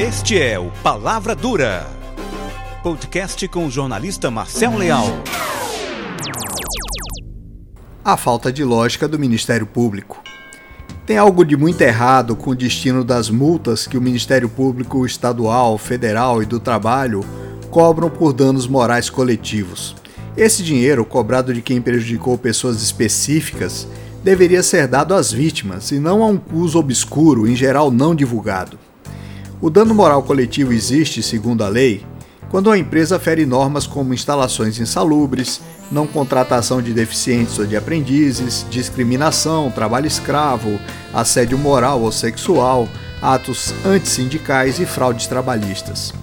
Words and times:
Este 0.00 0.40
é 0.40 0.58
o 0.58 0.70
Palavra 0.82 1.34
Dura, 1.34 1.86
podcast 2.82 3.46
com 3.48 3.66
o 3.66 3.70
jornalista 3.70 4.30
Marcel 4.30 4.78
Leal. 4.78 5.04
A 8.02 8.16
falta 8.16 8.50
de 8.50 8.64
lógica 8.64 9.06
do 9.06 9.18
Ministério 9.18 9.66
Público. 9.66 10.22
Tem 11.04 11.18
algo 11.18 11.44
de 11.44 11.54
muito 11.54 11.82
errado 11.82 12.34
com 12.34 12.52
o 12.52 12.56
destino 12.56 13.04
das 13.04 13.28
multas 13.28 13.86
que 13.86 13.98
o 13.98 14.00
Ministério 14.00 14.48
Público 14.48 15.04
Estadual, 15.04 15.76
Federal 15.76 16.42
e 16.42 16.46
do 16.46 16.58
Trabalho 16.58 17.22
cobram 17.70 18.08
por 18.08 18.32
danos 18.32 18.66
morais 18.66 19.10
coletivos. 19.10 19.94
Esse 20.34 20.62
dinheiro, 20.62 21.04
cobrado 21.04 21.52
de 21.52 21.60
quem 21.60 21.78
prejudicou 21.78 22.38
pessoas 22.38 22.80
específicas, 22.82 23.86
deveria 24.24 24.62
ser 24.62 24.88
dado 24.88 25.12
às 25.12 25.30
vítimas 25.30 25.90
e 25.90 25.98
não 25.98 26.22
a 26.22 26.26
um 26.26 26.40
uso 26.54 26.78
obscuro, 26.78 27.46
em 27.46 27.54
geral 27.54 27.90
não 27.90 28.14
divulgado. 28.14 28.78
O 29.62 29.68
dano 29.68 29.94
moral 29.94 30.22
coletivo 30.22 30.72
existe, 30.72 31.22
segundo 31.22 31.62
a 31.62 31.68
lei, 31.68 32.06
quando 32.48 32.70
a 32.70 32.78
empresa 32.78 33.18
fere 33.18 33.44
normas 33.44 33.86
como 33.86 34.14
instalações 34.14 34.80
insalubres, 34.80 35.60
não 35.92 36.06
contratação 36.06 36.80
de 36.80 36.94
deficientes 36.94 37.58
ou 37.58 37.66
de 37.66 37.76
aprendizes, 37.76 38.64
discriminação, 38.70 39.70
trabalho 39.70 40.06
escravo, 40.06 40.80
assédio 41.12 41.58
moral 41.58 42.00
ou 42.00 42.10
sexual, 42.10 42.88
atos 43.20 43.74
antissindicais 43.84 44.80
e 44.80 44.86
fraudes 44.86 45.26
trabalhistas. 45.26 46.14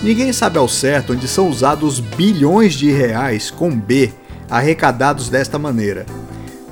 Ninguém 0.00 0.32
sabe 0.32 0.58
ao 0.58 0.68
certo 0.68 1.14
onde 1.14 1.26
são 1.26 1.48
usados 1.48 1.98
bilhões 1.98 2.74
de 2.74 2.92
reais 2.92 3.50
com 3.50 3.76
B 3.76 4.12
arrecadados 4.48 5.28
desta 5.28 5.58
maneira. 5.58 6.06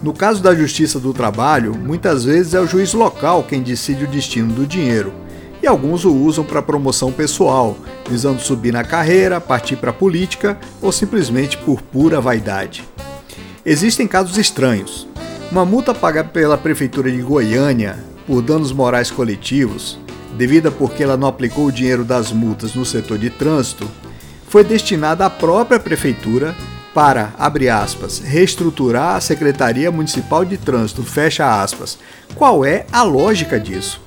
No 0.01 0.13
caso 0.13 0.41
da 0.41 0.55
Justiça 0.55 1.01
do 1.01 1.13
Trabalho, 1.13 1.75
muitas 1.77 2.25
vezes 2.25 2.55
é 2.55 2.61
o 2.61 2.67
juiz 2.67 2.93
local 2.93 3.43
quem 3.43 3.61
decide 3.61 4.05
o 4.05 4.09
destino 4.09 4.55
do 4.55 4.65
dinheiro 4.65 5.22
e 5.63 5.67
alguns 5.67 6.05
o 6.05 6.13
usam 6.13 6.45
para 6.45 6.61
promoção 6.61 7.13
pessoal, 7.13 7.77
visando 8.09 8.41
subir 8.41 8.73
na 8.73 8.83
carreira, 8.83 9.41
partir 9.41 9.77
para 9.77 9.91
a 9.91 9.95
política 9.95 10.59
ou 10.81 10.91
simplesmente 10.91 11.57
por 11.57 11.81
pura 11.81 12.21
vaidade. 12.21 12.85
Existem 13.65 14.09
casos 14.09 14.37
estranhos. 14.37 15.07
Uma 15.51 15.65
multa 15.65 15.95
paga 15.95 16.25
pela 16.25 16.59
Prefeitura 16.59 17.11
de 17.11 17.23
Goiânia 17.23 17.97
por 18.27 18.43
danos 18.43 18.73
morais 18.73 19.11
coletivos, 19.11 19.99
devida 20.37 20.71
porque 20.71 21.03
ela 21.03 21.17
não 21.17 21.29
aplicou 21.29 21.67
o 21.67 21.73
dinheiro 21.73 22.05
das 22.05 22.33
multas 22.33 22.75
no 22.75 22.85
setor 22.85 23.19
de 23.19 23.31
trânsito, 23.31 23.89
foi 24.49 24.65
destinada 24.65 25.25
à 25.25 25.31
própria 25.31 25.79
Prefeitura 25.79 26.55
para, 26.93 27.33
abre 27.39 27.69
aspas, 27.69 28.19
reestruturar 28.19 29.17
a 29.17 29.21
Secretaria 29.21 29.91
Municipal 29.91 30.45
de 30.45 30.59
Trânsito, 30.59 31.03
fecha 31.03 31.63
aspas. 31.63 31.99
Qual 32.35 32.65
é 32.65 32.85
a 32.93 33.03
lógica 33.03 33.59
disso? 33.59 34.01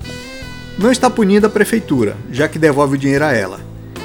Não 0.78 0.92
está 0.92 1.10
punindo 1.10 1.48
a 1.48 1.50
prefeitura, 1.50 2.18
já 2.32 2.48
que 2.48 2.60
devolve 2.60 2.96
o 2.96 2.98
dinheiro 2.98 3.24
a 3.24 3.32
ela. 3.32 3.60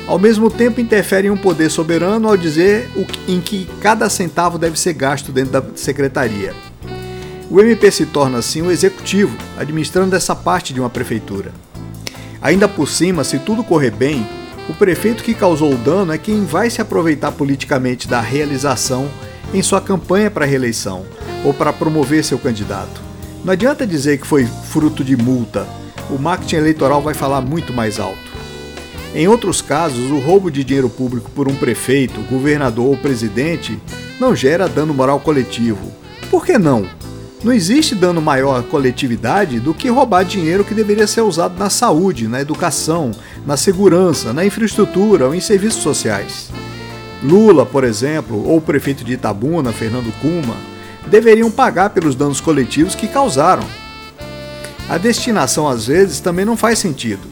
Ao 0.07 0.19
mesmo 0.19 0.51
tempo, 0.51 0.81
interfere 0.81 1.29
em 1.29 1.31
um 1.31 1.37
poder 1.37 1.71
soberano 1.71 2.29
ao 2.29 2.37
dizer 2.37 2.89
em 3.29 3.41
que 3.41 3.69
cada 3.81 4.09
centavo 4.09 4.59
deve 4.59 4.79
ser 4.79 4.93
gasto 4.93 5.31
dentro 5.31 5.53
da 5.53 5.63
secretaria. 5.75 6.55
O 7.51 7.61
MP 7.61 7.91
se 7.91 8.07
torna 8.07 8.39
assim 8.39 8.63
o 8.63 8.71
executivo, 8.71 9.37
administrando 9.59 10.15
essa 10.15 10.35
parte 10.35 10.73
de 10.73 10.81
uma 10.81 10.91
prefeitura. 10.91 11.53
Ainda 12.41 12.69
por 12.69 12.89
cima, 12.89 13.25
se 13.25 13.39
tudo 13.39 13.65
correr 13.65 13.91
bem, 13.91 14.27
o 14.69 14.75
prefeito 14.75 15.25
que 15.25 15.35
causou 15.35 15.73
o 15.73 15.77
dano 15.77 16.13
é 16.13 16.19
quem 16.19 16.45
vai 16.45 16.71
se 16.71 16.81
aproveitar 16.81 17.33
politicamente 17.33 18.07
da 18.07 18.21
realização 18.21 19.11
em 19.53 19.63
sua 19.63 19.81
campanha 19.81 20.31
para 20.31 20.47
reeleição 20.47 21.05
ou 21.45 21.53
para 21.53 21.73
promover 21.73 22.25
seu 22.25 22.39
candidato. 22.39 23.01
Não 23.45 23.53
adianta 23.53 23.87
dizer 23.87 24.19
que 24.19 24.27
foi 24.27 24.47
fruto 24.47 25.03
de 25.03 25.17
multa 25.17 25.67
o 26.11 26.19
marketing 26.19 26.57
eleitoral 26.57 27.01
vai 27.01 27.15
falar 27.15 27.41
muito 27.41 27.73
mais 27.73 27.99
alto. 27.99 28.31
Em 29.15 29.27
outros 29.27 29.61
casos, 29.61 30.11
o 30.11 30.19
roubo 30.19 30.51
de 30.51 30.63
dinheiro 30.63 30.89
público 30.89 31.31
por 31.31 31.49
um 31.49 31.55
prefeito, 31.55 32.21
governador 32.23 32.87
ou 32.87 32.97
presidente 32.97 33.79
não 34.21 34.37
gera 34.37 34.69
dano 34.69 34.95
moral 34.95 35.19
coletivo. 35.19 35.93
Por 36.31 36.47
que 36.47 36.59
não? 36.59 36.87
Não 37.43 37.53
existe 37.53 37.95
dano 37.95 38.21
maior 38.21 38.61
à 38.61 38.63
coletividade 38.63 39.59
do 39.59 39.73
que 39.73 39.89
roubar 39.89 40.25
dinheiro 40.25 40.63
que 40.63 40.75
deveria 40.75 41.07
ser 41.07 41.23
usado 41.23 41.59
na 41.59 41.71
saúde, 41.71 42.29
na 42.29 42.41
educação, 42.41 43.11
na 43.47 43.57
segurança, 43.57 44.33
na 44.33 44.45
infraestrutura 44.45 45.27
ou 45.27 45.35
em 45.35 45.41
serviços 45.41 45.83
sociais. 45.83 46.51
Lula, 47.23 47.65
por 47.65 47.83
exemplo, 47.83 48.47
ou 48.47 48.59
o 48.59 48.61
prefeito 48.61 49.05
de 49.05 49.15
Itabuna, 49.15 49.73
Fernando 49.73 50.13
Cuma, 50.21 50.55
deveriam 51.09 51.51
pagar 51.51 51.91
pelos 51.91 52.15
danos 52.15 52.41
coletivos 52.41 52.95
que 52.95 53.09
causaram, 53.09 53.65
a 54.91 54.99
destinação 54.99 55.69
às 55.69 55.87
vezes 55.87 56.19
também 56.19 56.45
não 56.45 56.57
faz 56.57 56.81
sentido. 56.81 57.23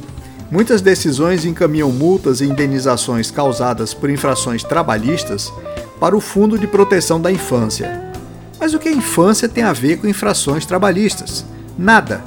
Muitas 0.48 0.80
decisões 0.80 1.44
encaminham 1.44 1.90
multas 1.90 2.40
e 2.40 2.44
indenizações 2.44 3.32
causadas 3.32 3.92
por 3.92 4.08
infrações 4.08 4.62
trabalhistas 4.62 5.52
para 5.98 6.16
o 6.16 6.20
Fundo 6.20 6.56
de 6.56 6.68
Proteção 6.68 7.20
da 7.20 7.32
Infância. 7.32 8.12
Mas 8.60 8.74
o 8.74 8.78
que 8.78 8.88
a 8.88 8.92
infância 8.92 9.48
tem 9.48 9.64
a 9.64 9.72
ver 9.72 9.98
com 9.98 10.06
infrações 10.06 10.64
trabalhistas? 10.64 11.44
Nada. 11.76 12.22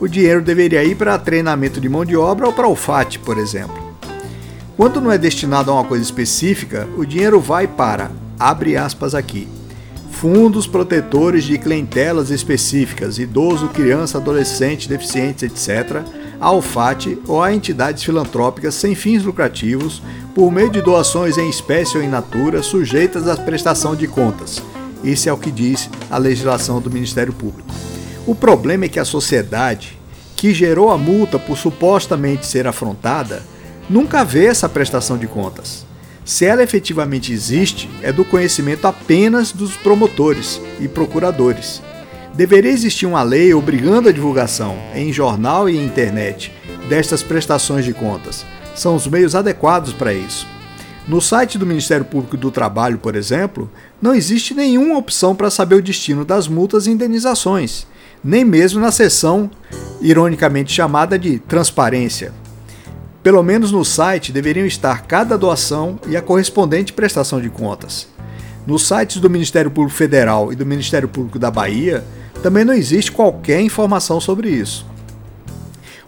O 0.00 0.08
dinheiro 0.08 0.40
deveria 0.40 0.82
ir 0.82 0.94
para 0.94 1.18
treinamento 1.18 1.78
de 1.78 1.88
mão 1.88 2.02
de 2.02 2.16
obra 2.16 2.46
ou 2.46 2.52
para 2.54 2.66
o 2.66 2.74
FAT, 2.74 3.18
por 3.18 3.36
exemplo. 3.36 3.78
Quando 4.78 4.98
não 4.98 5.12
é 5.12 5.18
destinado 5.18 5.70
a 5.70 5.74
uma 5.74 5.84
coisa 5.84 6.02
específica, 6.02 6.88
o 6.96 7.04
dinheiro 7.04 7.38
vai 7.38 7.66
para, 7.66 8.10
abre 8.38 8.78
aspas 8.78 9.14
aqui, 9.14 9.46
fundos 10.20 10.66
protetores 10.66 11.44
de 11.44 11.56
clientelas 11.56 12.28
específicas, 12.28 13.18
idoso, 13.18 13.68
criança, 13.68 14.18
adolescente, 14.18 14.86
deficientes, 14.86 15.44
etc., 15.44 16.02
a 16.38 16.52
UFAT 16.52 17.18
ou 17.26 17.42
a 17.42 17.54
entidades 17.54 18.02
filantrópicas 18.02 18.74
sem 18.74 18.94
fins 18.94 19.22
lucrativos, 19.22 20.02
por 20.34 20.52
meio 20.52 20.68
de 20.68 20.82
doações 20.82 21.38
em 21.38 21.48
espécie 21.48 21.96
ou 21.96 22.04
in 22.04 22.08
natura, 22.08 22.62
sujeitas 22.62 23.26
à 23.26 23.34
prestação 23.34 23.96
de 23.96 24.06
contas. 24.06 24.62
Isso 25.02 25.26
é 25.26 25.32
o 25.32 25.38
que 25.38 25.50
diz 25.50 25.88
a 26.10 26.18
legislação 26.18 26.82
do 26.82 26.90
Ministério 26.90 27.32
Público. 27.32 27.74
O 28.26 28.34
problema 28.34 28.84
é 28.84 28.88
que 28.90 29.00
a 29.00 29.06
sociedade, 29.06 29.98
que 30.36 30.52
gerou 30.52 30.90
a 30.90 30.98
multa 30.98 31.38
por 31.38 31.56
supostamente 31.56 32.44
ser 32.44 32.66
afrontada, 32.66 33.42
nunca 33.88 34.22
vê 34.22 34.44
essa 34.44 34.68
prestação 34.68 35.16
de 35.16 35.26
contas. 35.26 35.88
Se 36.30 36.44
ela 36.44 36.62
efetivamente 36.62 37.32
existe, 37.32 37.90
é 38.04 38.12
do 38.12 38.24
conhecimento 38.24 38.86
apenas 38.86 39.50
dos 39.50 39.74
promotores 39.74 40.60
e 40.78 40.86
procuradores. 40.86 41.82
Deveria 42.32 42.70
existir 42.70 43.04
uma 43.04 43.24
lei 43.24 43.52
obrigando 43.52 44.08
a 44.08 44.12
divulgação, 44.12 44.78
em 44.94 45.12
jornal 45.12 45.68
e 45.68 45.76
internet, 45.76 46.52
destas 46.88 47.20
prestações 47.20 47.84
de 47.84 47.92
contas. 47.92 48.46
São 48.76 48.94
os 48.94 49.08
meios 49.08 49.34
adequados 49.34 49.92
para 49.92 50.14
isso. 50.14 50.46
No 51.08 51.20
site 51.20 51.58
do 51.58 51.66
Ministério 51.66 52.04
Público 52.04 52.36
do 52.36 52.52
Trabalho, 52.52 52.98
por 52.98 53.16
exemplo, 53.16 53.68
não 54.00 54.14
existe 54.14 54.54
nenhuma 54.54 54.98
opção 54.98 55.34
para 55.34 55.50
saber 55.50 55.74
o 55.74 55.82
destino 55.82 56.24
das 56.24 56.46
multas 56.46 56.86
e 56.86 56.92
indenizações, 56.92 57.88
nem 58.22 58.44
mesmo 58.44 58.80
na 58.80 58.92
seção 58.92 59.50
ironicamente 60.00 60.72
chamada 60.72 61.18
de 61.18 61.40
transparência. 61.40 62.32
Pelo 63.22 63.42
menos 63.42 63.70
no 63.70 63.84
site 63.84 64.32
deveriam 64.32 64.66
estar 64.66 65.02
cada 65.02 65.36
doação 65.36 65.98
e 66.08 66.16
a 66.16 66.22
correspondente 66.22 66.92
prestação 66.92 67.38
de 67.38 67.50
contas. 67.50 68.08
Nos 68.66 68.86
sites 68.88 69.18
do 69.20 69.28
Ministério 69.28 69.70
Público 69.70 69.96
Federal 69.96 70.50
e 70.50 70.56
do 70.56 70.64
Ministério 70.64 71.06
Público 71.06 71.38
da 71.38 71.50
Bahia 71.50 72.02
também 72.42 72.64
não 72.64 72.72
existe 72.72 73.12
qualquer 73.12 73.60
informação 73.60 74.20
sobre 74.20 74.48
isso. 74.48 74.86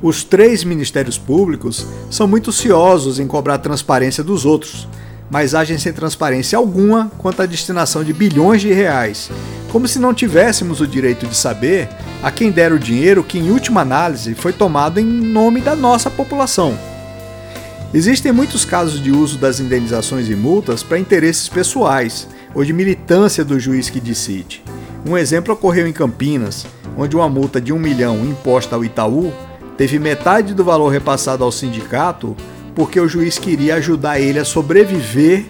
Os 0.01 0.25
três 0.25 0.65
ministérios 0.65 1.19
públicos 1.19 1.87
são 2.11 2.27
muito 2.27 2.51
ciosos 2.51 3.19
em 3.19 3.27
cobrar 3.27 3.59
transparência 3.59 4.25
dos 4.25 4.47
outros, 4.47 4.89
mas 5.31 5.55
agem 5.55 5.77
sem 5.79 5.93
transparência 5.93 6.57
alguma 6.57 7.13
quanto 7.19 7.43
à 7.43 7.47
destinação 7.47 8.03
de 8.03 8.13
bilhões 8.13 8.63
de 8.63 8.73
reais, 8.73 9.31
como 9.71 9.87
se 9.87 9.99
não 9.99 10.15
tivéssemos 10.15 10.81
o 10.81 10.87
direito 10.87 11.27
de 11.27 11.37
saber 11.37 11.89
a 12.23 12.31
quem 12.31 12.51
dera 12.51 12.75
o 12.75 12.79
dinheiro 12.79 13.23
que, 13.23 13.39
em 13.39 13.51
última 13.51 13.83
análise, 13.83 14.35
foi 14.35 14.53
tomado 14.53 14.99
em 14.99 15.05
nome 15.05 15.61
da 15.61 15.77
nossa 15.77 16.11
população. 16.11 16.92
Existem 17.95 18.33
muitos 18.33 18.65
casos 18.65 19.03
de 19.03 19.11
uso 19.11 19.37
das 19.37 19.61
indenizações 19.61 20.31
e 20.31 20.35
multas 20.35 20.83
para 20.83 20.99
interesses 20.99 21.47
pessoais 21.47 22.27
ou 22.55 22.65
de 22.65 22.73
militância 22.73 23.45
do 23.45 23.61
juiz 23.61 23.91
que 23.91 24.01
decide. 24.01 24.63
Um 25.07 25.17
exemplo 25.17 25.53
ocorreu 25.53 25.87
em 25.87 25.93
Campinas, 25.93 26.65
onde 26.97 27.15
uma 27.15 27.29
multa 27.29 27.61
de 27.61 27.71
um 27.71 27.79
milhão 27.79 28.25
imposta 28.25 28.77
ao 28.77 28.85
Itaú 28.85 29.31
teve 29.77 29.99
metade 29.99 30.55
do 30.55 30.65
valor 30.65 30.89
repassado 30.89 31.45
ao 31.45 31.53
sindicato 31.53 32.35
porque 32.75 32.99
o 32.99 33.09
juiz 33.09 33.39
queria 33.39 33.75
ajudar 33.75 34.19
ele 34.19 34.39
a 34.39 34.45
sobreviver 34.45 35.45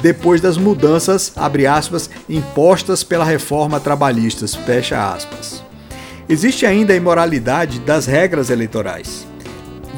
depois 0.00 0.40
das 0.40 0.56
mudanças, 0.56 1.32
aspas, 1.36 2.08
impostas 2.28 3.02
pela 3.02 3.24
reforma 3.24 3.80
trabalhista. 3.80 4.46
Existe 6.28 6.64
ainda 6.64 6.92
a 6.92 6.96
imoralidade 6.96 7.80
das 7.80 8.06
regras 8.06 8.50
eleitorais. 8.50 9.27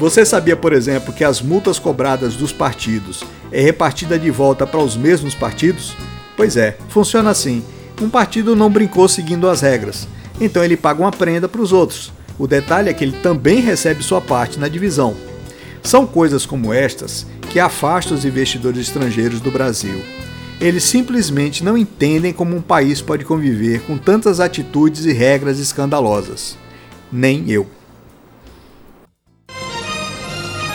Você 0.01 0.25
sabia, 0.25 0.55
por 0.55 0.73
exemplo, 0.73 1.13
que 1.13 1.23
as 1.23 1.43
multas 1.43 1.77
cobradas 1.77 2.33
dos 2.35 2.51
partidos 2.51 3.23
é 3.51 3.61
repartida 3.61 4.17
de 4.17 4.31
volta 4.31 4.65
para 4.65 4.79
os 4.79 4.97
mesmos 4.97 5.35
partidos? 5.35 5.95
Pois 6.35 6.57
é, 6.57 6.75
funciona 6.89 7.29
assim. 7.29 7.63
Um 8.01 8.09
partido 8.09 8.55
não 8.55 8.67
brincou 8.67 9.07
seguindo 9.07 9.47
as 9.47 9.61
regras, 9.61 10.07
então 10.39 10.63
ele 10.63 10.75
paga 10.75 11.03
uma 11.03 11.11
prenda 11.11 11.47
para 11.47 11.61
os 11.61 11.71
outros. 11.71 12.11
O 12.39 12.47
detalhe 12.47 12.89
é 12.89 12.93
que 12.95 13.03
ele 13.03 13.15
também 13.21 13.59
recebe 13.59 14.01
sua 14.01 14.19
parte 14.19 14.57
na 14.57 14.67
divisão. 14.67 15.15
São 15.83 16.07
coisas 16.07 16.47
como 16.47 16.73
estas 16.73 17.27
que 17.51 17.59
afastam 17.59 18.17
os 18.17 18.25
investidores 18.25 18.79
estrangeiros 18.79 19.39
do 19.39 19.51
Brasil. 19.51 20.01
Eles 20.59 20.83
simplesmente 20.83 21.63
não 21.63 21.77
entendem 21.77 22.33
como 22.33 22.55
um 22.55 22.61
país 22.61 23.03
pode 23.03 23.23
conviver 23.23 23.81
com 23.81 23.99
tantas 23.99 24.39
atitudes 24.39 25.05
e 25.05 25.13
regras 25.13 25.59
escandalosas. 25.59 26.57
Nem 27.11 27.51
eu. 27.51 27.67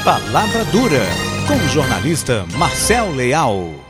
Palavra 0.06 0.64
Dura, 0.66 1.02
com 1.48 1.56
o 1.56 1.68
jornalista 1.68 2.46
Marcel 2.56 3.10
Leal. 3.10 3.85